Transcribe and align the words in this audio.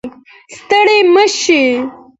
ستړی 0.57 0.99
مه 1.13 1.25
شې 1.37 1.63